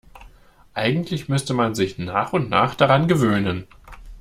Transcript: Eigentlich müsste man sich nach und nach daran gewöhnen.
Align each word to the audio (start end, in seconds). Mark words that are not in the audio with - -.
Eigentlich 0.73 1.29
müsste 1.29 1.53
man 1.53 1.75
sich 1.75 1.99
nach 1.99 2.33
und 2.33 2.49
nach 2.49 2.73
daran 2.73 3.07
gewöhnen. 3.07 3.67